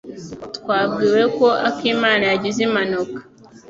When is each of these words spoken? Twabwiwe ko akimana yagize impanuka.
Twabwiwe 0.57 1.21
ko 1.37 1.47
akimana 1.69 2.23
yagize 2.31 2.59
impanuka. 2.67 3.19